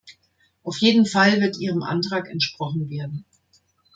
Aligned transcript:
Auf 0.63 0.79
jeden 0.81 1.05
Fall 1.05 1.41
wird 1.41 1.59
Ihrem 1.59 1.83
Antrag 1.83 2.27
entsprochen 2.27 2.89
werden. 2.89 3.23